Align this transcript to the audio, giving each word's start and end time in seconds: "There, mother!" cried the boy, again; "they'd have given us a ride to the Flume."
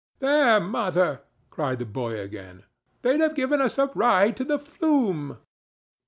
"There, 0.17 0.59
mother!" 0.59 1.21
cried 1.51 1.77
the 1.77 1.85
boy, 1.85 2.19
again; 2.19 2.63
"they'd 3.03 3.21
have 3.21 3.35
given 3.35 3.61
us 3.61 3.77
a 3.77 3.85
ride 3.93 4.35
to 4.37 4.43
the 4.43 4.57
Flume." 4.57 5.37